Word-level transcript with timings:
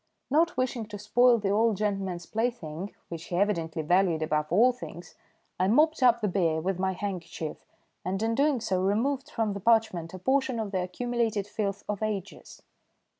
Not 0.31 0.57
wishing 0.57 0.87
to 0.87 0.97
spoil 0.97 1.37
the 1.37 1.51
old 1.51 1.77
gentleman's 1.77 2.25
plaything, 2.25 2.95
which 3.09 3.25
he 3.25 3.35
evidently 3.35 3.83
valued 3.83 4.23
above 4.23 4.47
all 4.51 4.71
things, 4.73 5.13
I 5.59 5.67
mopped 5.67 6.01
up 6.01 6.21
the 6.21 6.27
beer 6.27 6.59
with 6.59 6.79
my 6.79 6.93
handkerchief, 6.93 7.67
and 8.03 8.23
in 8.23 8.33
doing 8.33 8.61
so 8.61 8.81
removed 8.81 9.29
from 9.29 9.53
the 9.53 9.59
parchment 9.59 10.15
a 10.15 10.17
portion 10.17 10.59
of 10.59 10.71
the 10.71 10.81
accumulated 10.81 11.45
filth 11.45 11.83
of 11.87 12.01
ages. 12.01 12.63